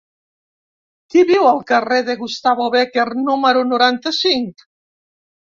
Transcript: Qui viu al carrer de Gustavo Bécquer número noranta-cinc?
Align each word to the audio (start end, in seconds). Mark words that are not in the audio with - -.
Qui 1.13 1.23
viu 1.31 1.45
al 1.49 1.61
carrer 1.71 1.99
de 2.07 2.15
Gustavo 2.23 2.67
Bécquer 2.77 3.07
número 3.29 3.63
noranta-cinc? 3.75 4.67